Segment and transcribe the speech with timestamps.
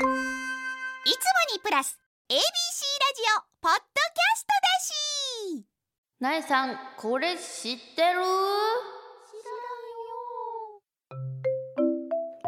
[0.00, 0.08] いつも
[1.54, 1.98] にプラス
[2.30, 2.42] ABC ラジ
[3.36, 5.66] オポッドキャストだし。
[6.20, 8.20] なえさんこれ知ってる？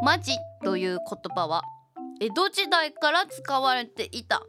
[0.02, 0.32] マジ
[0.64, 1.04] という言
[1.36, 1.62] 葉は
[2.22, 4.40] 江戸時代から使われていた。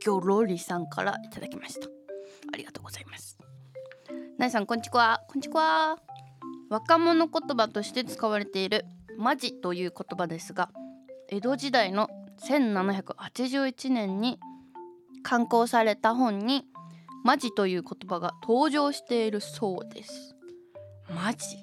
[0.00, 1.86] ギョロリさんからいただきました。
[2.52, 3.38] ありがとうございます。
[4.36, 5.22] なえさんこんちくわ。
[5.28, 5.96] こんちくわ。
[6.68, 8.84] 若者言葉として使われている
[9.16, 10.68] マジという言葉ですが
[11.34, 12.08] 江戸時代の
[12.48, 14.38] 1781年に
[15.24, 16.64] 刊行された本に
[17.24, 20.36] マジという言葉が登場しているそうです。
[21.12, 21.56] マジ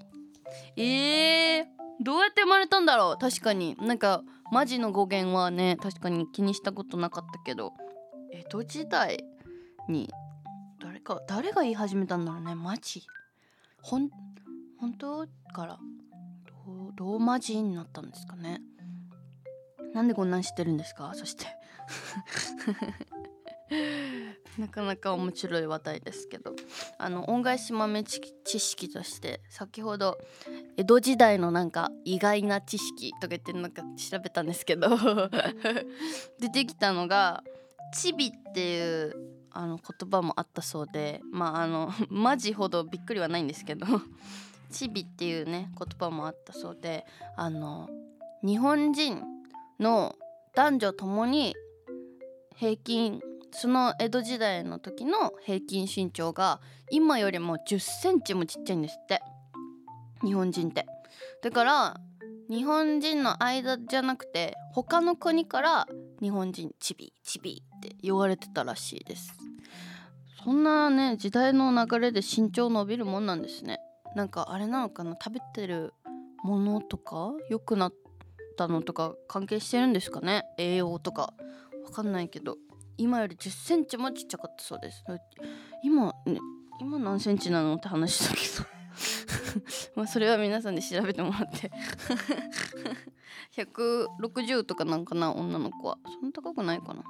[0.76, 1.66] えー、
[2.02, 3.18] どうやって生まれたんだろう？
[3.18, 3.78] 確かに。
[3.80, 7.72] なんかマジの語源はね確かに気にしたことなかったけど。
[8.34, 9.24] 江戸時代
[9.88, 10.10] に
[10.84, 12.56] 誰か誰が言い始めたんだろうね？
[12.56, 13.04] マジ
[13.82, 14.10] ほん
[14.82, 15.80] 本当から？
[16.66, 18.62] どうどうマジになったんですかね？
[19.94, 21.12] なんでこんなん知ってるんですか？
[21.14, 21.46] そして。
[24.58, 26.54] なかなか面白い話題ですけど。
[26.98, 28.20] あの恩返し豆知
[28.60, 30.18] 識として先ほど
[30.78, 34.90] 江戸時代のなんか意外な知識とか言ってなんか調べたんですけど。
[36.40, 37.44] 出てきたのが
[37.96, 39.16] 「チビ」っていう
[39.52, 41.22] あの言葉もあったそうで。
[41.32, 43.86] まああのマジほどびっくりはないんですけど
[44.70, 47.06] 「チビ」っていうね言葉もあったそうで。
[47.38, 47.90] あの
[48.44, 49.24] 日本人
[49.82, 50.16] の
[50.56, 51.56] 男女ともに
[52.56, 53.20] 平均
[53.52, 59.22] その江戸時代の時の平均身長が今よりも1 0センチもちっちゃいんですって。
[60.24, 60.86] 日本人って。
[61.42, 61.98] だから
[62.50, 65.88] 日本人の間じゃなくて他の国から
[66.22, 69.34] 日本人チビチビって言われてたらしいです。
[70.44, 73.80] そんなね時代の流れで身長伸びるもんなんですね。
[74.16, 75.18] なんかあれなのかな？
[75.22, 75.94] 食べてる
[76.44, 77.32] ものとか？
[77.50, 77.94] 良くなっ
[78.62, 80.46] たのとか関係してるんですかね？
[80.58, 81.34] 栄養とか。
[81.84, 82.58] わかんないけど。
[82.98, 85.04] 今より1 0センチもちっちゃかったそうです。
[85.84, 86.40] 今、ね、
[86.80, 88.70] 今何センチなのって話だけど。
[89.96, 91.72] まあそれは皆さんで調べてもらって。
[93.58, 95.98] 160とかなんかな女の子は。
[96.06, 97.04] そんな高くないかな。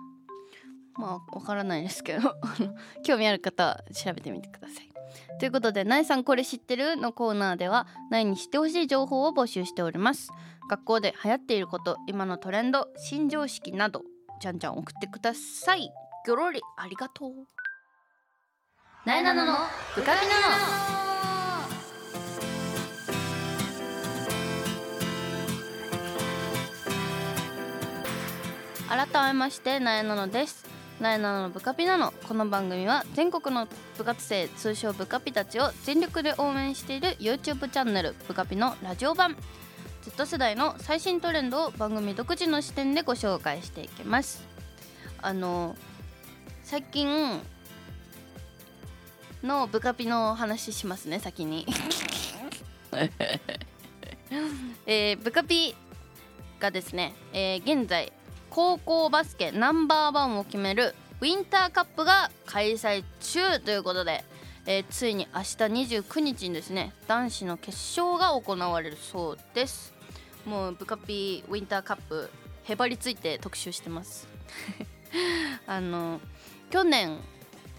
[0.93, 2.35] まあわからないですけど。
[3.03, 4.91] 興味ある方は調べてみてください。
[5.39, 10.31] ということで「なえさんこれ知ってる?」のコーナーではなえに知ってほしい情報を募集しております。
[10.71, 14.03] 学校で流行っていること今のトレンド新常識など
[14.39, 15.81] じゃんじゃん送ってください。
[16.25, 17.31] ギョロリありがとう。
[19.05, 19.51] なえなのの
[19.93, 20.19] ブカピ
[28.87, 30.65] ナの改めましてなえなのです。
[31.01, 33.67] なえなののブカピなのこの番組は全国の
[33.97, 39.35] 部活生通称ブカピたちを全力で応援している YouTube チャンネルブカピのラジオ版。
[40.01, 44.43] Z 世代の最新トレンドを番組独自の視点でご紹介していきます。
[45.21, 45.75] あの
[46.63, 47.39] 最近
[49.43, 51.67] のブカピの話しますね先に。
[54.87, 55.75] えー、ブカピ
[56.59, 58.11] がですね、えー、現在
[58.49, 64.23] 高校バスケナンバーワンを決めるウィンターカップが開催中ということで、
[64.65, 65.45] えー、ついに明日
[65.95, 69.93] 29日にですね男子の決勝が行われるそうです。
[70.45, 72.29] もうブカピウィンターカップ
[72.63, 74.27] へばりついて特集してます。
[75.67, 76.21] あの
[76.69, 77.19] 去年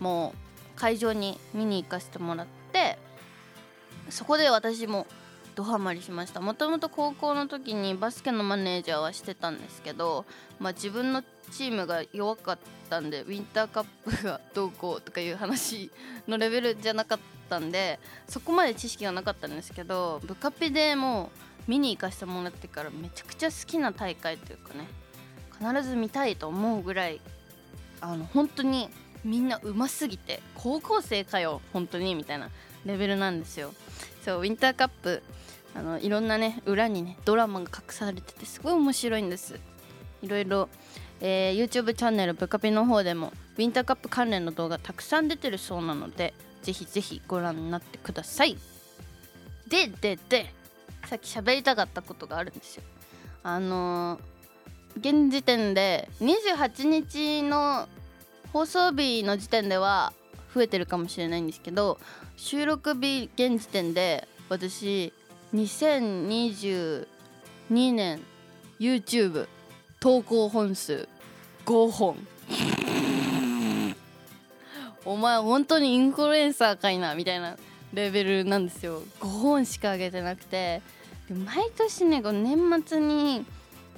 [0.01, 0.35] も
[0.77, 2.99] 会場に見に行かせてもらって
[4.11, 5.07] そこで私も
[5.55, 6.41] ドハマりしました。
[6.41, 10.25] もともと高校の時にバスケのマネージャーはしてたんですけど、
[10.59, 12.59] まあ、自分のチームが弱かっ
[12.89, 15.91] たんでウィンターカップがどうこうとかいう話
[16.27, 17.19] のレベルじゃなかっ
[17.51, 17.99] たんで
[18.29, 21.31] そこまで知識がなかったんですけどブカピでも
[21.69, 24.89] う見に行かせてもらってからめちゃくちゃ好きな大会というかね
[25.59, 27.21] 必ず見たいと思うぐらい
[28.01, 28.89] あの本当に
[29.25, 32.49] みんなうますぎて高校生かよ本当にみたいな
[32.85, 33.73] レベルなんですよ。
[34.25, 35.23] そうウィンターカップ
[35.75, 39.59] あのいろんなね裏にねドラマが隠されててすごい面白いんです。
[40.23, 40.69] いろいろ、
[41.21, 48.57] えー、YouTube チャンネルブカピの方でもウィンターカップ関連の動画たくさん出てるそうなのでぜひぜひご覧になってください。
[49.67, 50.55] ででで
[51.07, 52.83] さっき喋りたかったことがあるんですよ。
[53.43, 57.89] あのー、現時点で28日の
[58.53, 60.13] 放送日の時点では
[60.55, 61.99] 増えてるかもしれないんですけど
[62.37, 65.13] 収録日現時点で私
[65.55, 67.07] 2022
[67.69, 68.21] 年
[68.79, 69.47] YouTube
[70.01, 71.09] 投稿本数
[71.65, 72.17] 5本。
[75.05, 77.57] お前本当にインフルエンサーかいなみたいな
[77.93, 79.03] レベルなんですよ。
[79.21, 80.83] 5本しか上げてなくて
[81.29, 83.45] 毎年ねこの年末に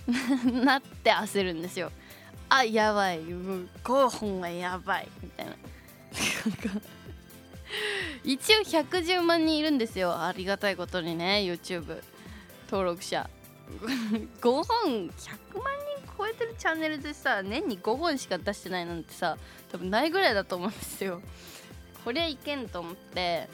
[0.65, 1.91] なって焦るんですよ。
[2.49, 3.21] あやばい。
[3.21, 5.09] もう5本はやばい。
[5.23, 5.53] みたいな。
[8.25, 10.13] 一応110万人いるんですよ。
[10.13, 12.03] ありがたいことにね YouTube
[12.71, 13.29] 登録者。
[14.41, 19.39] 5本100万人超えてるチャンネルでさ年に5本しか出してないなんてさ
[19.73, 21.21] 多分ないぐらいだと思うんですよ。
[22.05, 23.49] こりゃいけんと思って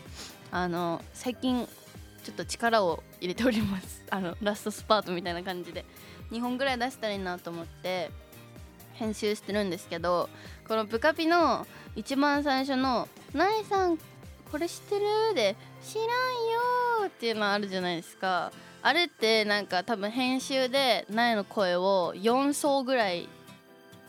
[0.50, 1.66] あの最近
[2.24, 4.04] ちょっと力を入れております。
[4.10, 5.84] あのラストスパートみたいな感じで。
[6.30, 8.10] 2本ぐらい出したらいいなと思って。
[9.00, 10.28] 編集してるんですけど
[10.68, 11.66] このブカピの
[11.96, 13.98] 一番最初の「ナイさん
[14.52, 16.10] これ知ってる?」で「知らんよ」
[17.08, 18.52] っていうのあるじゃないですか。
[18.82, 23.28] あれってなんか多分編集で苗の声を4層ぐらい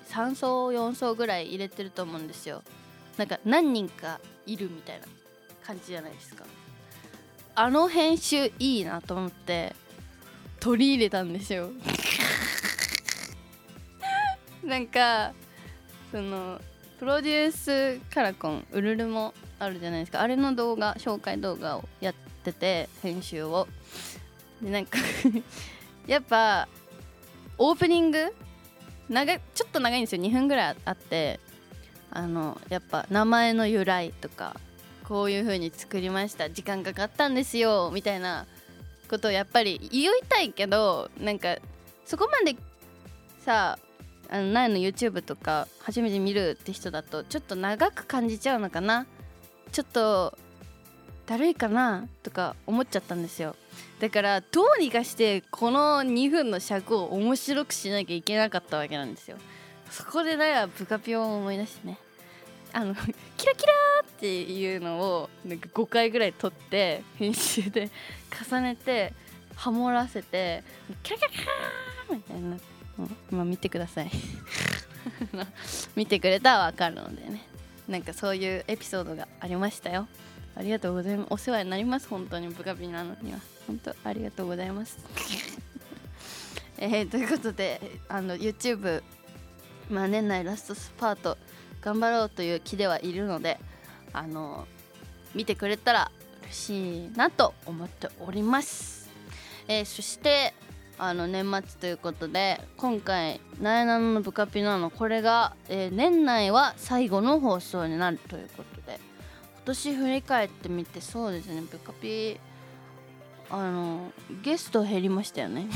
[0.10, 2.62] 3層4層ぐらい入れてると思うんですよ。
[3.18, 5.08] なんか何人かいるみたいな
[5.66, 6.46] 感じじゃないですか。
[7.56, 9.74] あの編集いいなと思って
[10.60, 11.72] 取り入れたんですよ。
[14.66, 15.34] なんか
[16.12, 16.60] その
[17.00, 20.22] プロデュースカラコンウルルもあるじゃないですか。
[20.22, 22.14] あれの動画紹介動画をやっ
[22.44, 23.68] てて編集を。
[24.62, 25.00] でなんか
[26.06, 26.68] やっぱ
[27.58, 28.34] オープニング
[29.10, 30.22] 長ちょっと長いんですよ。
[30.22, 31.40] 2分ぐらいあって
[32.12, 34.56] あのやっぱ名前の由来とか
[35.08, 36.50] こういう風に作りました。
[36.50, 38.46] 時間かかったんですよみたいな
[39.10, 41.58] ことをやっぱり言いたいけどなんか
[42.06, 42.58] そこまで
[43.44, 43.80] さ
[44.40, 49.06] の苗の YouTube とか初めて見るって人だとちょっと長く感じちゃうのかな？
[49.72, 50.38] ちょっと
[51.26, 53.56] だるいかなとか思っちゃったんですよ。
[54.00, 59.38] だからどうにかしてこの2分の尺を面白くしなきゃいけなかったわけなんですよ。
[59.90, 61.98] そこで苗はブカピオを思い出してね。
[62.74, 62.96] あの
[63.38, 63.74] キラキラ
[64.04, 67.90] っていうのをなんか5回ぐらい撮って編集で
[68.50, 69.14] 重ねて
[69.56, 70.64] ハモらせて
[71.04, 72.58] キラキラキラーみたいな
[73.32, 74.12] 今見てください。
[75.96, 77.46] 見てくれたらわかるのでね。
[77.88, 80.08] なんかそういうエピソードがありましたよ。
[80.56, 81.28] ありがとうございます。
[81.32, 83.40] お世話になります本当にブカピなのには。
[83.68, 84.98] 本当ありがとうございます。
[86.78, 87.80] えー、ということで
[88.10, 89.04] あの YouTube
[89.90, 91.38] まあ年内ラストスパート
[91.82, 93.60] 頑張ろうという気ではいるので
[94.14, 94.68] あの
[95.36, 96.12] 見てくれたら
[96.44, 99.10] 嬉しいなと思っております、
[99.68, 100.54] えーそして
[101.04, 109.00] あの年末ということで今回「なえなののブカピなの」これが、えー年内は最後の放送になるということで
[109.56, 111.64] 今年振り返ってみてそうですね。
[111.72, 112.40] ブカピ
[113.50, 114.12] あの
[114.44, 115.66] ゲスト減りましたよね。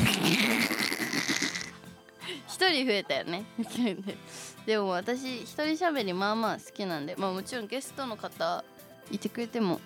[2.48, 3.46] 一人増えたよね。
[4.68, 8.64] でも私一人喋りまあまあ好きなんでまあもちろんゲストの方
[9.10, 9.82] いてくれても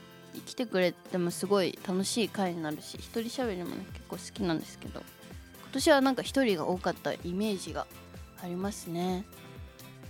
[0.45, 5.01] 来てくれてもすごい楽しい回になるし一人喋りもね結構好きなんですけど。
[5.71, 7.87] 年はなんか一人が多かったイメージが
[8.43, 9.25] ありますね。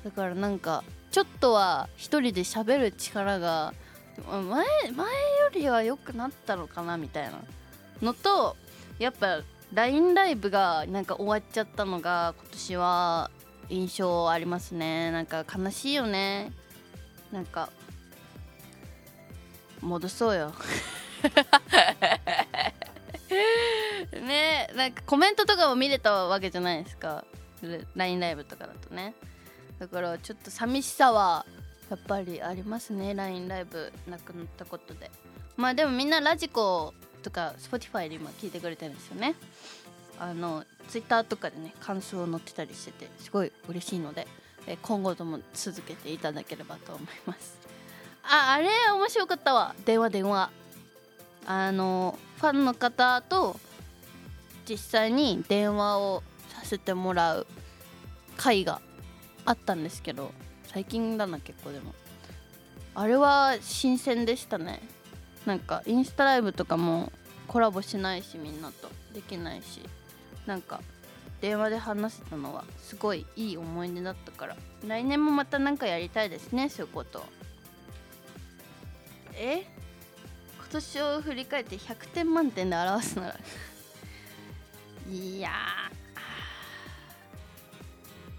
[0.04, 3.74] だからなんかちょっとは一人で喋る力が
[4.28, 4.64] 前前よ
[5.54, 7.40] りは良くなったのかなみたいな
[8.02, 8.56] のと
[8.98, 9.42] やっぱ
[9.74, 13.32] LINE ライブがなんか終わっちゃったのが今年は
[13.70, 15.12] 印象ありますね。
[15.12, 16.52] なんか悲しいよね。
[17.32, 17.70] なんか
[19.82, 20.54] 戻そうよ。
[24.30, 27.26] ねなんかコメントとかも見れたわけじゃないですか。
[27.96, 29.14] LINE ライブとかだとね。
[29.80, 31.46] だからちょっと寂しさは
[31.90, 33.14] やっぱりありますね。
[33.14, 35.12] LINE ライブなくなったことで。
[35.58, 36.94] まあでもみんなラジコ
[37.24, 39.36] とか Spotify で今聞いてくれてるんですよね。
[40.20, 44.28] あの Twitter とかでね感想を載ってたりしててすごい嬉しいので、
[44.68, 47.58] え今後とも続けていただければと思います。
[48.24, 49.76] ああれ面白かったわ。
[49.86, 50.52] 電話電話。
[51.46, 53.60] あのファンの方と
[54.70, 57.48] 実際に電話をさせてもらう
[58.38, 58.80] 回が
[59.46, 60.32] あったんですけど
[60.68, 61.96] 最近だな結構でも。
[62.94, 64.82] あれは新鮮でしたね。
[65.46, 67.12] なんかインスタライブとかも
[67.48, 69.82] コラボしないしみんなとできないし。
[70.46, 70.82] なんか
[71.42, 74.58] 電話で話せたのはすごいいい思い出だったから。
[74.86, 77.26] 来年もまた何かやりたいですねそういうこと。
[79.36, 79.66] え？
[80.58, 83.40] 今年を振り返って100点満点で表すなら。
[85.10, 85.50] いや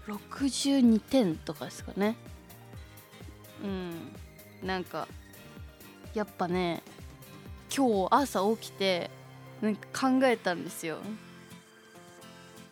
[0.07, 0.15] ー。
[0.15, 2.15] 62点とかですかね。
[3.63, 4.67] うん。
[4.67, 5.07] なんか
[6.13, 6.83] やっぱね
[7.75, 9.09] 今日朝起きて
[9.61, 10.97] なんか考えたんですよ。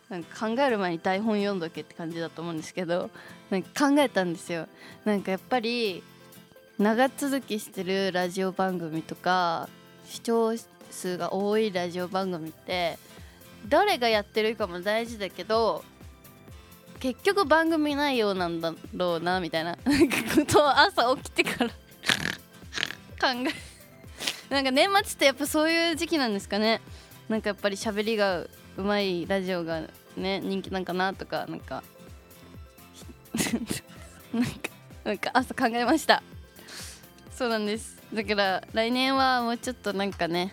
[0.08, 3.10] なんか考える前に台本読んどけって感じだと思うんですけど
[3.48, 4.66] なんか考えたんですよ。
[5.04, 6.02] なんかやっぱり
[6.78, 9.68] 長続きしてるラジオ番組とか
[10.06, 10.52] 視聴
[10.90, 12.98] 数が多いラジオ番組って
[13.68, 15.84] 誰がやってるかも大事だけど
[17.00, 19.76] 結局番組内容なんだろうなみたいな。
[19.80, 19.82] こ
[20.46, 21.70] とを朝起きてから
[23.18, 23.70] 考え
[24.54, 26.80] なんか年末ってやっぱそういう時期なんですかね。
[27.28, 28.48] なんかやっぱり喋りがう
[28.78, 29.82] まいラジオが
[30.16, 31.82] ね人気なんかなとかなんか。
[34.34, 34.50] なんか
[35.04, 36.22] なんか朝考えました。
[37.34, 37.96] そうなんです。
[38.12, 40.52] だから来年はもうちょっとなんかね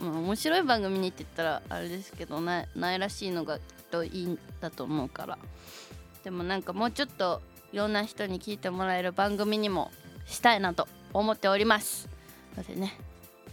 [0.00, 5.38] 面白い番組にって言ったらあれですけどなないらしいのがきっといいんだと思うから。
[6.24, 9.90] でもなんかもうちょっといろんな人に聞いてもらえる番組にも
[10.26, 12.08] したいなと思っております。
[12.56, 12.98] のでね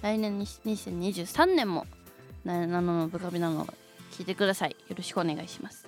[0.01, 1.85] 来年2023年も
[2.45, 3.65] 「ななののブカビなの」
[4.11, 4.75] 聞いてください。
[4.87, 5.87] よろしくお願いします。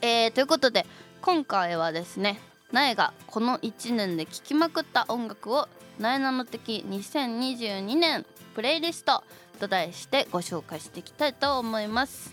[0.00, 0.86] えー、ということで
[1.20, 2.38] 今回はですね
[2.72, 5.68] なえがこの1年で聴きまくった音楽を
[5.98, 8.26] 「なえなの的2022年
[8.56, 9.22] プレイリスト」
[9.60, 12.32] と題してご紹介していきたいと思います。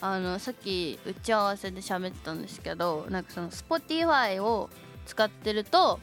[0.00, 4.68] あのさっき打ち合わせで喋ってたんですけどなんかその Spotify を
[5.06, 6.00] 使ってると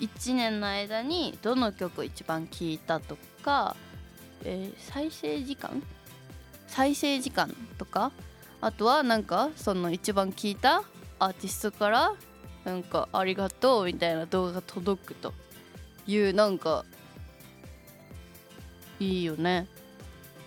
[0.00, 3.76] 1年の間にどの曲一番聴いたとか、
[4.44, 5.82] えー再生時間？
[6.68, 8.12] 再生時間とか？
[8.60, 10.84] あとはなんかその一番聴いた
[11.18, 12.14] アーティストから
[12.64, 15.34] なんかありがとうみたいな動画が届くと
[16.06, 16.84] いうなんか
[19.00, 19.66] いいよね。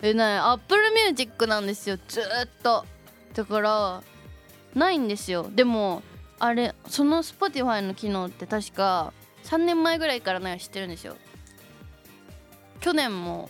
[0.01, 1.97] えない Apple Music なんですよ。
[2.07, 2.23] ずっ
[2.63, 2.85] と。
[3.33, 4.03] だから
[4.75, 5.49] ないんですよ。
[5.49, 6.01] でも
[6.39, 11.15] あれその Spotify の機能って確か3年前ぐらいからなんか知ってるんですよ。
[12.79, 13.49] 去年も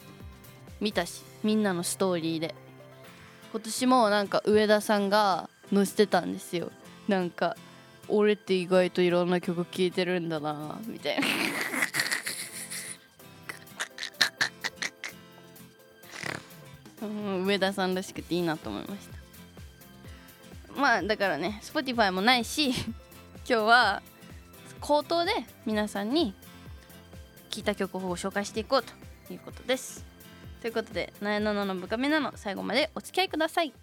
[0.80, 2.56] 見たしみんなのストーリーで。
[3.52, 6.72] 今年もなんか上田さんが載せてたんですよ。
[7.08, 7.58] なんか
[8.08, 11.28] 俺って意外といろんな曲聴いてるんだなみたいな。
[17.06, 19.08] 上田さんらしくていいなと思いまし
[20.76, 20.80] た。
[20.80, 22.70] まあだからね Spotify もないし
[23.46, 24.02] 今日は
[24.80, 25.32] 口頭で
[25.66, 26.34] 皆さんに
[27.50, 28.94] 聴いた曲をご紹介していこうと
[29.34, 30.06] いうことです。
[30.62, 33.74] ということで「なえなののブカメなの」最後までお付き合いください。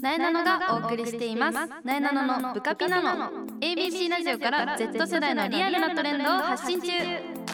[0.00, 1.58] なえなのがお送りしています。
[1.84, 3.30] なえなののブカピなの
[3.60, 6.88] ABC ラジオから Z 世代のリアルなトレンドを発信中。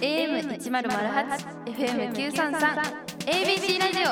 [0.00, 4.02] AM1008 FM933 ABC ラジオ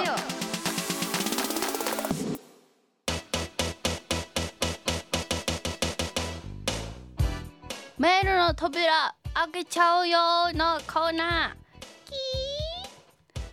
[7.97, 10.19] メールの扉開けちゃうよ
[10.53, 12.11] のコーナー。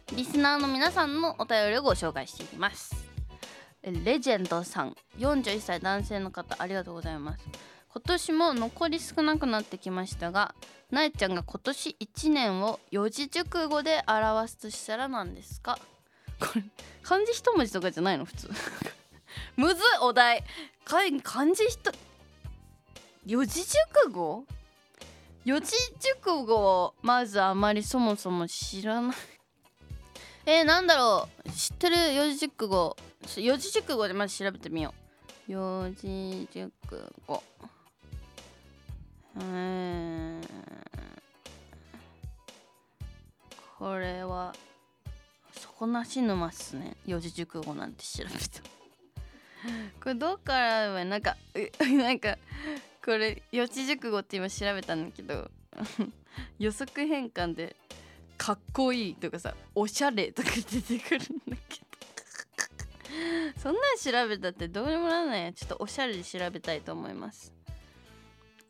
[0.10, 2.96] キリスナーの皆さんのお便りをご紹介していきます。
[3.84, 4.96] レジェンドさん。
[5.20, 7.46] 41歳男性の方ありがとうございます。
[7.94, 10.56] 今年も残り少なくなってきましたが
[10.92, 15.78] なえちゃんが今年1年を四字熟語で表すとしたら何ですか？
[16.40, 16.64] これ
[17.04, 18.26] 漢字一文字とかじゃないの？
[18.26, 18.50] 普通。
[19.56, 20.44] むずいお題。
[20.86, 21.10] 漢
[21.54, 21.92] 字一
[23.26, 24.46] 四字熟語？
[25.46, 29.16] 四字熟語をまずあまりそもそも知らない。
[30.46, 31.50] えー、なんだろう。
[31.52, 32.14] 知ってる？
[32.14, 32.98] 四字熟語。
[33.38, 34.94] 四字熟語でまず調べてみよ
[35.48, 35.52] う。
[35.52, 37.44] 四字熟語。
[39.40, 40.42] うん。
[43.78, 44.54] これは
[45.54, 46.96] 底なし沼っすね。
[47.06, 48.38] 四字熟語なんて調べた。
[50.02, 51.38] これどうからはなんか
[51.80, 52.38] なんか
[53.04, 55.50] これ四字熟語って今調べたんだけど
[56.60, 57.76] 予測変換で
[58.38, 61.92] 「かっこいい」とかさ「おしゃれ」とか出てくるんだけど。
[63.58, 65.54] そんなん調べたってどうにもならないや。
[65.54, 67.54] ちょっとおしゃれで調べたいと思います。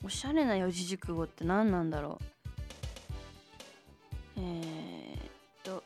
[0.04, 2.20] おしゃれな四字熟語って何なんだろ
[4.36, 4.40] う？
[4.40, 5.20] えー、っ
[5.64, 5.84] と。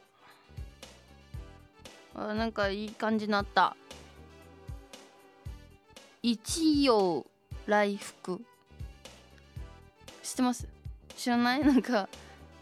[2.15, 3.75] あなんかいい感じになった。
[6.24, 7.25] 一葉
[7.67, 8.41] 来福。
[10.24, 10.67] 知ってます？
[11.17, 11.60] 知らない？
[11.65, 12.07] なんか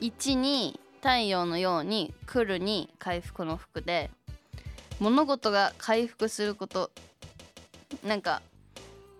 [0.01, 4.09] 1に太陽のように来るに回復の服で
[4.99, 6.91] 物事が回復すること。
[8.03, 8.41] なんか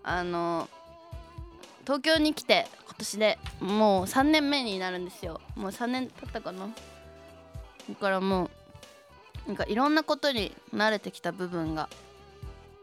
[0.02, 0.68] あの
[1.84, 5.40] 東京に来て今年でもう3年目になるんですよ。
[5.54, 6.66] もう3年経ったかな。
[6.66, 8.50] だからも
[9.46, 11.88] うなんかいろんなことに慣れてきた部分が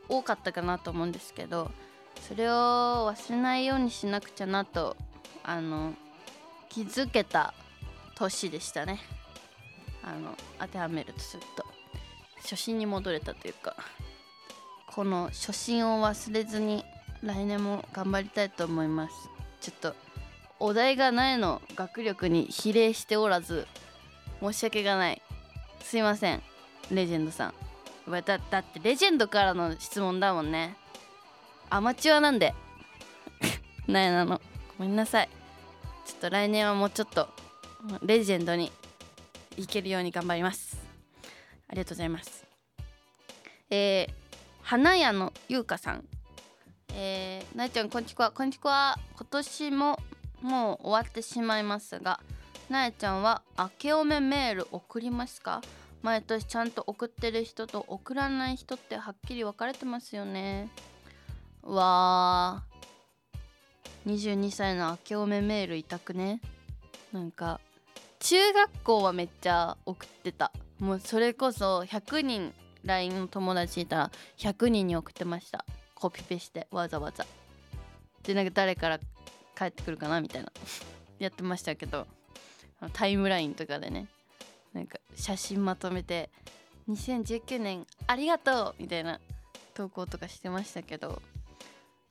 [0.07, 1.71] 多かったかなと思うんですけど
[2.27, 4.95] それを忘れないようにしなくちゃなと
[5.43, 5.93] あの
[6.69, 7.53] 気づけた
[8.15, 8.99] 年でしたね。
[10.03, 11.65] あの当てはめるとすると。
[12.41, 13.75] 初心に戻れたというか
[14.87, 16.83] この初心を忘れずに
[17.23, 19.29] 来年も頑張りたいと思います。
[19.59, 19.95] ちょっと
[20.59, 23.67] お題がないの学力に比例しておらず
[24.41, 25.21] 申し訳がない。
[25.81, 26.41] すいません。
[26.91, 27.53] レジェンドさん。
[28.09, 30.75] だだってレジェンドからの質問だもんね。
[31.69, 32.53] アマチュアなんで。
[33.87, 34.41] なえなの。
[34.77, 35.29] ごめんなさい。
[36.05, 37.29] ちょっと来年はもうちょっと
[38.01, 38.71] レジェンドに
[39.57, 40.77] いけるように頑張ります。
[41.67, 42.45] ありがとうございます。
[43.69, 44.13] えー、
[44.63, 46.03] 花屋のゆうかさん。
[46.93, 49.99] えー、なえちゃんこんちくわこんちくわ今年も
[50.41, 52.19] もう終わってしまいますが
[52.69, 55.61] なえちゃんは明けおめメール送りますか？
[56.01, 60.69] 毎年ちゃんと送ってる人と送らない人ってはっきり分かれてますよね。
[61.61, 64.11] わー。
[64.11, 66.41] 22歳の明けおめメール痛くね。
[67.13, 67.59] なんか
[68.19, 70.51] 中学校はめっちゃ送ってた。
[70.79, 75.65] もうそれこそ100人 LINE の友達いたら100人に送ってました。
[76.01, 77.27] コピペしてわざわざ。
[78.23, 78.99] でなんか誰から
[79.55, 80.51] 帰ってくるかなみたいな。
[81.19, 82.07] やってましたけど
[82.93, 84.07] タイムラインとかでね。
[84.73, 86.31] なんか写真まとめて
[86.89, 89.19] 2019年ありがとうみたいな
[89.75, 91.21] 投稿とかしてましたけど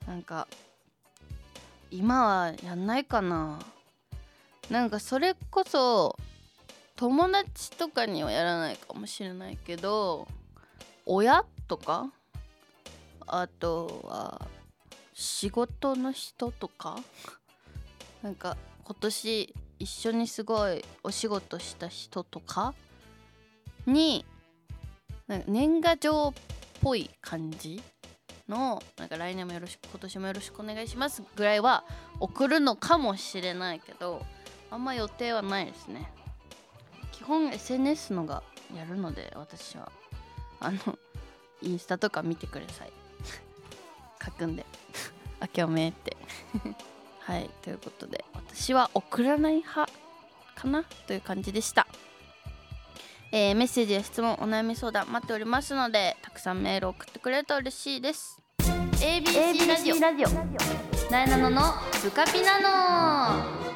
[0.07, 0.47] なんか
[1.91, 3.59] 今はやんないかな。
[4.71, 6.17] なんかそれこそ
[6.95, 10.29] 友達とかにはやらないかもしれないけど
[11.07, 12.13] 親とか
[13.33, 14.49] あとは
[15.15, 16.99] 仕事の人とか？
[18.23, 22.75] なんか今年一緒にすごいお仕事した人とか？
[23.87, 24.25] に
[25.27, 26.43] なんか年賀状っ
[26.83, 27.83] ぽい感じ
[28.49, 31.85] のなんか来年もよろしく今年もよろしくお願いしますぐらいは
[32.19, 34.27] 送るのかもしれないけど
[34.71, 36.13] あんま予定はないですね。
[37.13, 38.43] 基本 SNS のが
[38.75, 39.91] やるので私は。
[40.63, 40.99] あの
[41.63, 42.93] インスタとか見てください。
[44.23, 44.65] 書くんで。
[45.41, 46.17] あ今日めって。
[47.21, 49.93] はいということで私は送らない派
[50.55, 51.87] かなという感じでした。
[53.33, 58.41] えー、メッセージや質問お悩み相談待っておりますのでたくさんメール送ってくれると嬉しいです。
[59.01, 60.01] ABC ラジオ。
[60.01, 60.29] ラジオ。
[61.11, 61.63] なえなのの
[62.03, 63.71] ブカピナノ。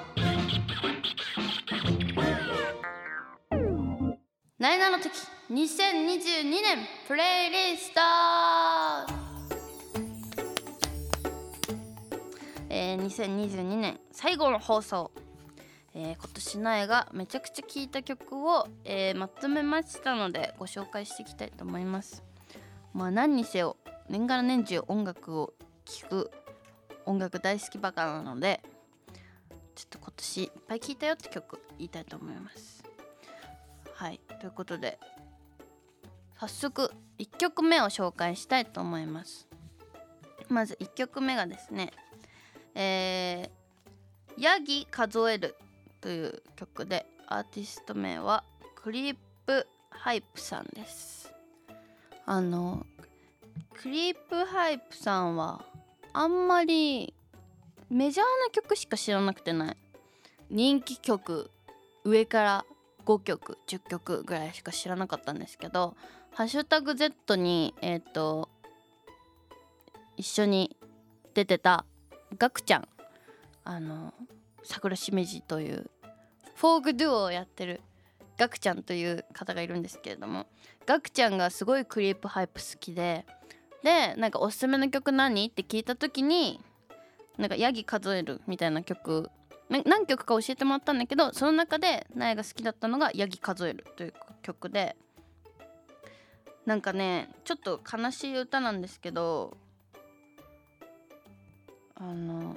[4.59, 5.11] なえなの時
[5.50, 9.23] 2022年プレイリスト
[12.76, 15.12] えー、2022年最後の放送、
[15.94, 22.24] えー、今年なえがめちゃくちゃ聴いた曲を、えー、まとめましたのでご紹介していきたいと思います。
[22.92, 23.76] まあ何にせよ
[24.08, 26.30] 年がら年中音楽を聴く
[27.06, 28.60] 音楽大好きバカなので
[29.76, 32.82] ちょっと今年いっぱい聴いたよって曲言いたいと思います。
[33.94, 34.98] はいということで
[36.40, 39.46] 早速1曲目を紹介したいと思います。
[40.48, 41.92] まず1曲目がですね
[42.74, 45.56] えー、ヤギ数える
[46.00, 51.32] という曲でアーティスト名はクリープハイプさんです。
[52.26, 52.87] あの
[53.74, 55.64] クリープハイプさんは
[56.12, 57.14] あんまり
[57.90, 59.76] メジャーな曲しか知らなくてない。
[60.50, 61.50] 人気曲
[62.04, 62.66] 上から
[63.06, 65.96] 5曲10曲ぐらいしか知らなかったんですけど
[66.32, 68.48] 「ハッシュタグ #Z」にえっ、ー、と
[70.16, 70.76] 一緒に
[71.34, 71.84] 出てた
[72.38, 72.88] ガクちゃん。
[73.64, 74.12] あの
[74.62, 75.90] 桜しめじという
[76.54, 77.80] フォークデュオをやってる
[78.38, 80.46] ガクちゃんという方がいるんですけれども
[80.86, 83.24] ガクちゃんがすごいクリープハイプ好きで
[83.82, 86.60] でなんかおすすめの曲何って聞いた時に
[87.38, 89.30] なんかヤギ数えるみたいな曲
[89.68, 94.96] 何曲か教えてもらったんだけどその中でナエが好きだったのが「ヤギ数える」という曲で
[96.66, 99.56] なんかねちょっと悲しい歌なんですけど
[101.96, 102.57] あの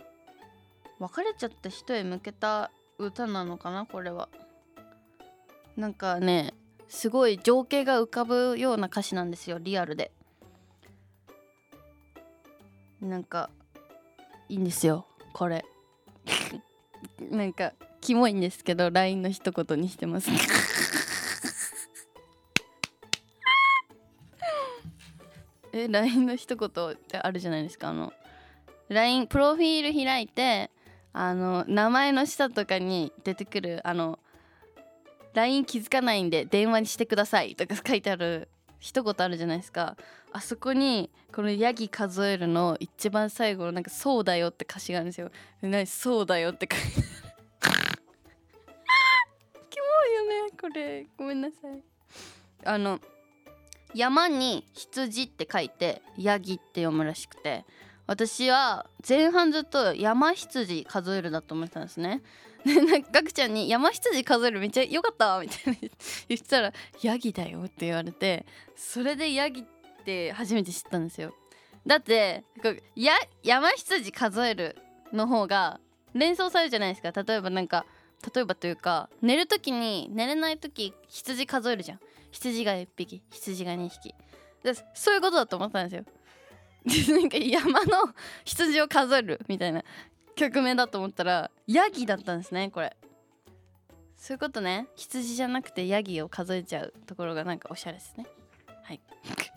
[0.99, 4.29] 別れちゃった人へ向けた歌なのかなこれは。
[5.75, 6.53] なんかね
[6.87, 10.11] すごい情景が浮かぶような歌詞なんですよリアルで。
[12.99, 13.51] なんか
[14.49, 15.63] いいんですよこれ。
[17.29, 20.31] なんかキモいんですけど LINE の一言にしてます。
[25.73, 28.11] え LINE の一言ってあるじゃないですかあの
[28.89, 30.71] LINE プロフィール開いて
[31.13, 34.19] あの名前の下とかに出てくるあの
[35.33, 39.97] LINE 気づかないんで電話にしてくださいとか 書いてある一言あるじゃないですか。
[40.31, 45.31] あそこにこのヤギ数えるの一番最後のなんかそうだよって歌詞があるんですよ。
[45.61, 45.87] 何？
[45.87, 46.87] そうだよって書いて
[47.61, 47.77] ある。
[49.71, 51.07] キモいよねこれ。
[51.17, 51.83] ごめんなさい。
[52.63, 52.99] あの
[53.95, 57.65] 山に羊って書いてヤギって読むらしくて。
[58.07, 62.23] 私は前半ずっと山羊数えるだと思ってたんですね。
[62.65, 65.89] でなんかガクちゃんに「山羊数えるめっちゃ良かった」みたいな
[66.27, 71.33] 言ったら「ヤギだよ」って言われてそれでヤギって初めて知ったんですよ。
[71.85, 72.43] だって
[72.95, 74.75] や山羊数える
[75.13, 75.79] の方が
[76.13, 77.11] 連想されるじゃないですか。
[77.23, 77.85] 例えばなんか
[78.33, 81.99] 例えばというか寝る時に寝れない時羊数えるじゃん。
[82.31, 84.15] 羊が1匹羊が2匹。
[84.93, 86.16] そういうことだと思ったんですよ。
[87.11, 88.13] なんか山の
[88.45, 89.83] 羊を数えるみたいな
[90.35, 92.95] 曲名だと思ったらヤギだったんですねこれ。
[94.15, 94.87] そういうことね。
[94.95, 98.25] 羊じゃなくてヤギを数えちゃうところがなんかおしゃれですね。
[98.83, 99.01] はい。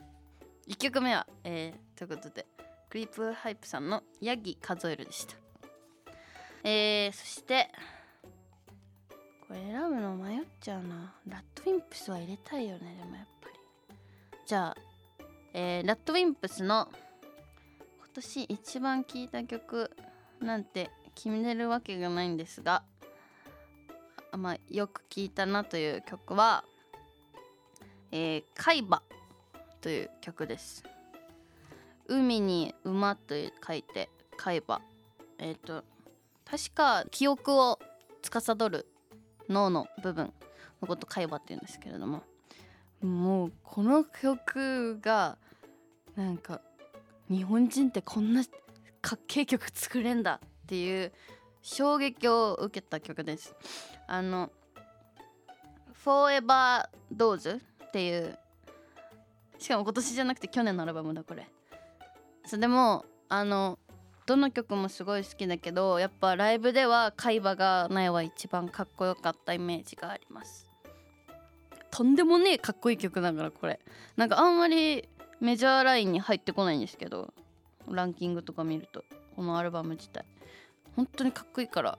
[0.69, 2.47] 1曲目は、えー、ということで
[2.89, 5.37] クリープハイプさんのヤギ数えるでした。
[6.63, 7.71] えー、そして
[9.49, 11.15] これ選ぶの迷っちゃうな。
[11.27, 13.55] ラッドウィンプスは入れたいよねでもやっぱり。
[14.47, 14.77] じゃあ、
[15.55, 16.89] えー、ラッドウィンプスの
[18.15, 19.91] 年一番聴いた曲
[20.41, 22.83] なんて決めるわけがないんですが
[24.37, 26.65] まあよく聴いたなという曲は
[28.13, 29.03] 「えー、海馬」
[29.81, 30.85] という曲です。
[32.07, 33.35] 海に馬と
[33.67, 34.83] 書いて海馬
[35.39, 35.85] えっ、ー、と
[36.45, 37.79] 確か記憶を
[38.23, 38.87] 司る
[39.49, 40.33] 脳の部分
[40.83, 42.23] のこと海馬って言うんですけれども。
[43.03, 45.39] もうこの曲が
[46.17, 46.61] なんか
[47.31, 48.43] 日本人ってこんな
[49.01, 51.13] かっけえ曲作れんだっていう
[51.63, 53.55] 衝撃を受けた曲です。
[54.09, 54.51] あの
[56.05, 58.39] 「Forever Dose」っていう
[59.59, 61.49] しかも今年じゃなくて去年のアルバムだこれ。
[62.47, 63.79] それでもあの
[64.27, 70.67] どの曲もすごい好きだけどやっぱライブでは海馬がないは一番かっこよかったイメージがあります。
[71.91, 73.79] とんでもねえかっこいい曲だからこれ。
[74.17, 75.09] なんかあんまり
[75.41, 77.33] メジャーラインに入ってこないんですけど
[77.89, 79.05] ランキングとか見ると
[79.37, 80.25] このアルバム自体。
[80.97, 81.99] 本当にかっこいいから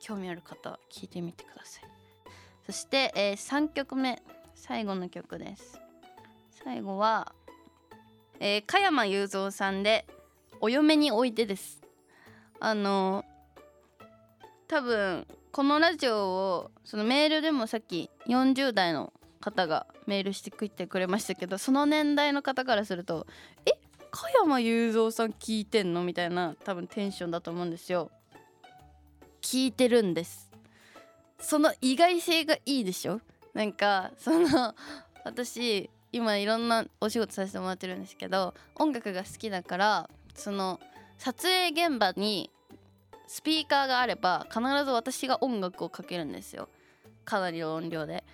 [0.00, 1.84] 興味ある方聞いてみてください。
[2.66, 4.22] そして、えー、3曲目。
[4.54, 5.80] 最後の曲です。
[6.64, 7.32] 最後は、
[8.40, 10.06] えー、加山雄三さんで
[10.60, 11.80] 「お嫁においで」です。
[12.58, 13.24] あの
[14.68, 23.26] 多分このラジオをそのメールでもさっき40代の方がメールしてくってくれましたけどその年代の方からすると
[23.66, 23.72] 「え
[24.10, 28.10] 加山雄三さん聞いてんの?」みたいな多分テンションだと思うんですよ。
[29.40, 30.50] 聞いてるんです
[31.38, 33.20] その意外性がいいでしょ？
[33.54, 34.74] なんかその
[35.24, 40.78] 私今いろんなお仕事させてもらってるんですけど音楽が好きだからその
[41.16, 42.50] 撮影現場に
[43.26, 46.68] スピーカーがあれば必ず私が音楽をかけるんですよ
[47.24, 48.24] かなりの音量で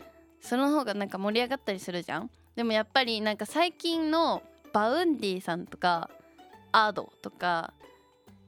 [0.47, 2.31] その方がなんか盛り上がったりするじゃん？
[2.55, 6.09] でもやっぱりなんか最近の Vaundy さんとか
[6.73, 7.75] Ado とか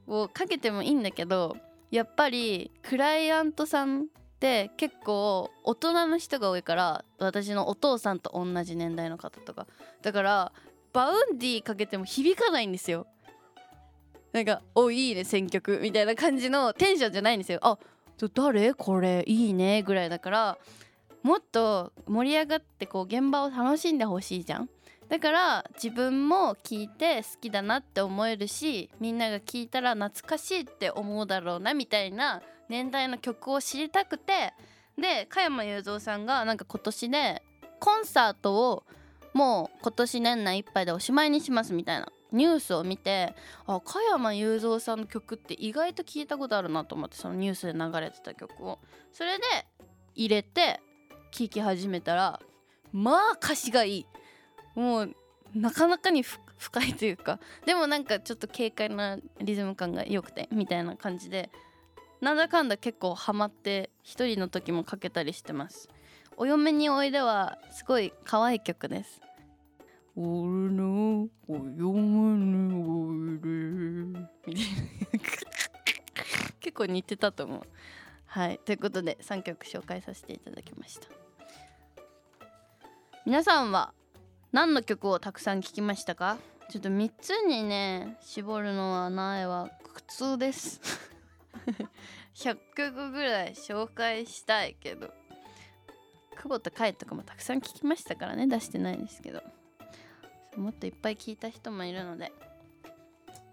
[0.07, 1.57] をかけてもいいんだけど
[1.91, 4.05] やっぱりクライアントさんっ
[4.39, 9.67] て結構大人の人が多いから私のお父さんと同じ年代の方とか。
[10.01, 10.51] だから
[10.93, 13.05] Vaundy かけても響かないんですよ。
[14.31, 17.59] なんか「おいいね選曲」みたいな感じのテンションじゃないんですよ。
[17.61, 17.77] あ
[18.33, 18.73] 誰？
[18.73, 20.57] これいいねぐらいだから。
[21.23, 24.69] もっと盛り上がってこう現場を楽しんでほしいじゃん。
[25.09, 34.53] だから自分も聞いて好きだなって思えるしみんなが聞いたら懐かしいって思うだろうなみたいな年代の曲を知りたくて。
[35.01, 37.41] で加山雄三さんがなんか今年で
[37.79, 38.83] コンサートを
[39.33, 42.11] もう今年年内いっぱいでおしまいにしますみたいな。
[42.31, 43.33] ニュースを見て
[43.65, 48.79] あ加山雄三さんの曲って意外と聞いたことあるなと思ってそのニュースで流れてた曲を。
[49.11, 49.43] それで
[50.13, 50.79] 入れて
[51.31, 52.39] 聴き始めたら
[52.91, 54.05] まあ歌詞がいい。
[54.75, 55.15] もう
[55.53, 56.23] なかなかに
[56.57, 61.49] 深いというかでもなんかちょっと軽快なリズム感が良くてみたいな感じで
[62.19, 65.89] なんだかんだ結構ハマって一人の時もかけたりしてます。
[66.35, 69.21] お嫁においではすごい可愛い曲です。
[70.15, 72.01] 俺のお嫁
[72.37, 74.63] においで。
[76.59, 77.61] 結構似てたと思う。
[78.29, 78.59] はい。
[78.63, 81.07] ということで3曲紹介させていただきました。
[83.25, 83.93] 皆さんは
[84.51, 86.37] 何の曲をたくさん聴きましたか？
[86.69, 90.79] ちょっと3つにね絞るのはないわ苦痛です。
[92.35, 95.11] 100曲ぐらい紹介したいけど
[96.35, 99.41] 久保田海とかもたくさん聞きましたからね出してないですけど。
[100.55, 102.33] もっといっぱい聞いた人もいるので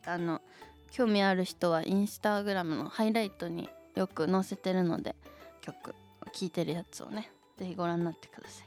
[0.05, 0.41] あの
[0.91, 5.17] 興味ある人はインスタグラムのハイライトによく載せてるので
[5.63, 5.95] 曲
[6.33, 8.67] 聴いてるやつをね是非ご覧になってください。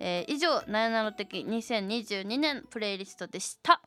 [0.00, 3.82] えー、以上「なえなの的2022年プレイリスト」でした。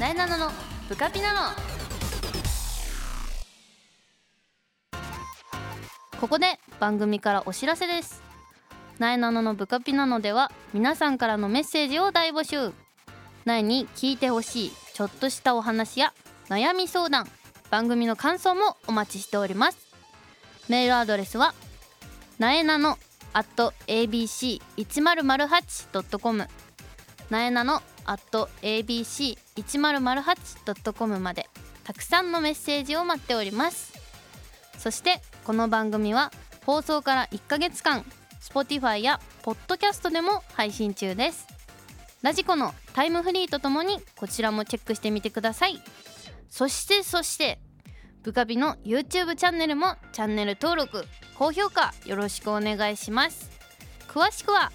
[0.00, 0.50] なえなのの
[0.88, 1.56] ブカピナの
[6.18, 8.22] ここで番組からお知らせです。
[8.98, 12.72] なえなののブカピなのでは皆さんからのメッセージを大募集。
[13.44, 16.14] なえに聞いてほしいちょっとしたお話や
[16.48, 17.26] 悩み相談。
[17.70, 19.78] 番組の感想もお待ちしております。
[20.68, 21.54] メールアドレスは
[22.38, 22.98] なえなの
[23.32, 26.48] at abc1008.com
[27.30, 31.48] なえなの at abc1008.com まで
[31.84, 33.94] たくさんのメッセージを待っております。
[34.78, 36.32] そしてこの番組は
[36.64, 38.04] 放送から1ヶ月間
[38.40, 41.46] Spotify や Podcast でも配信中です。
[42.22, 45.80] ラジコのタイムフリーとともにこちらもチェックしてみてください。
[46.48, 47.58] そしてそして
[48.22, 51.04] ブカビの YouTube チャンネルもチャンネル登録
[51.38, 53.50] 高評価よろしくお願いします。
[54.08, 54.72] 詳しくは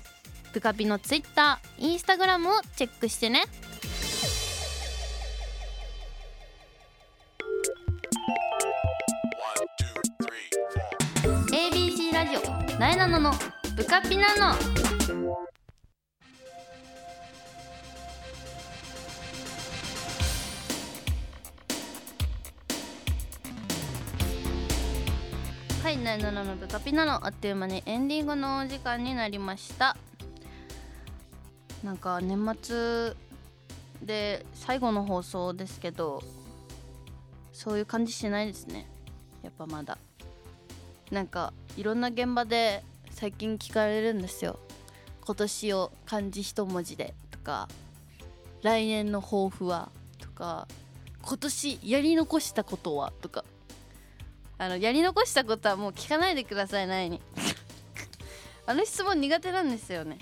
[0.54, 3.44] ブカビの Twitter、Instagram をチェックしてね。
[11.52, 13.34] ABC ラジオなえなのの
[13.76, 15.51] ブカピナノ
[25.92, 29.98] はいなえなのブカピナノあっという間にエンディングのお時間になりました。
[31.84, 33.14] なんか年末
[34.02, 36.24] で最後の放送ですけど
[37.52, 38.88] そういう感じしないですね。
[39.44, 39.98] やっぱまだ。
[41.12, 44.60] なんかいろんな現場で最近聞かれるんですよ。
[45.26, 47.68] 今年を漢字一文字でとか
[48.62, 50.70] 来年の抱負はとか
[51.22, 53.44] 今年やり残したことはとか。
[54.62, 57.19] あのやり残したことはもう聞かないでくださいないに。
[58.67, 60.19] あの質問苦手なんですよね。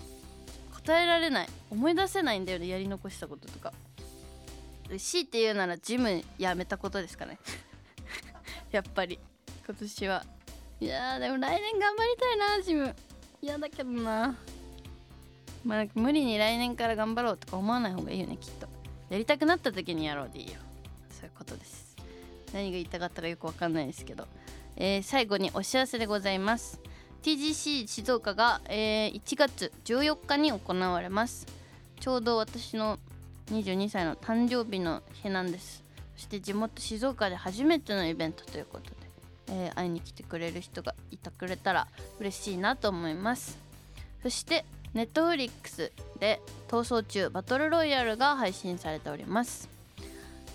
[0.71, 1.49] 答えられない。
[1.69, 3.73] 思い出せないんだよねやり残したこととか。
[4.97, 7.37] 強いて言うならジムやめたことですかね。
[8.71, 9.19] やっぱり。
[9.65, 10.25] 今年は。
[10.79, 12.95] いやでも来年頑張りたいなジム。
[13.41, 14.37] 嫌だけどな。
[15.65, 18.69] まあ無理に来年から頑張ろうとか思わない方がいいよねきっと。
[19.09, 20.61] やりたくなった時にやろうでいいよ。
[21.11, 21.88] そういうことです。
[22.53, 24.27] 何が言いたかったかよくわかんないですけど、
[24.75, 26.79] えー最後にお知らせでございます。
[27.23, 31.47] TGC 静岡が、えー1月14日に行われます。
[31.99, 32.97] ちょうど私の
[33.47, 35.83] 22歳の誕生日の日なんです。
[36.15, 38.95] そして地元静岡で初めてのイベントということで、
[39.49, 41.87] えー会いに来てくれる人がいてくれたら
[42.19, 43.57] 嬉しいなと思います。
[44.21, 49.69] そしてネットフリックスで「逃走中バトルロイヤル」が配信されております、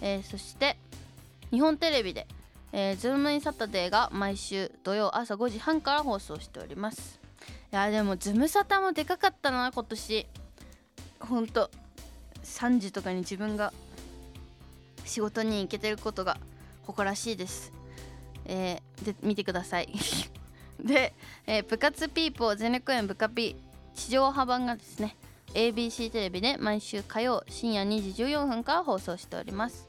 [0.00, 0.76] えーそして
[1.54, 2.26] 日本テレビで
[2.72, 7.20] 「えー、ズームインサタデー」が毎週土曜朝5時半から放送しております。
[7.72, 10.26] いやでもズムサタもでかかったな今年。
[11.20, 11.70] ほんと
[12.42, 13.72] 3時とかに自分が
[15.04, 16.38] 仕事に行けてることが
[16.82, 17.72] 誇らしいです。
[18.46, 19.88] えーで見てください。
[20.82, 21.14] で、
[21.46, 25.16] えー部活ピーポー全力園部下ピー地上波版がですね
[25.54, 29.88] ABC テレビで毎週火曜深夜2時14分から放送しております、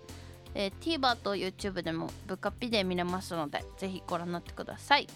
[0.55, 5.07] えー TVer と YouTube でも部下ピで見れますのでぜひご覧になってください。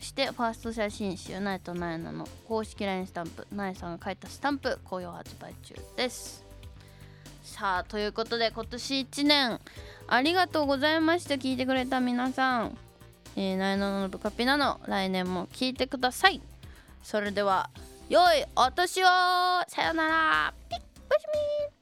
[0.00, 6.44] そしてファースト写真集「ナイトナイナ」の公式 LINE スタンプナイさんが書いたスタンプ好評発売中です。
[7.44, 9.60] さあということで今年1年
[10.08, 11.36] ありがとうございました。
[11.36, 12.76] 聞いてくれた皆さん。
[13.36, 14.80] えー、ナイナのブカピナの。
[14.86, 16.40] 来年も聞いてください。
[17.02, 17.70] それでは
[18.08, 19.06] 良いお年を。
[19.68, 20.54] さよなら。
[20.68, 21.26] ピッおやす
[21.76, 21.81] み